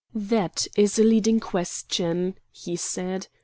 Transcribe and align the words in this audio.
"That 0.15 0.65
is 0.75 0.97
a 0.97 1.03
leading 1.03 1.39
question," 1.39 2.33
he 2.51 2.75
said. 2.75 3.27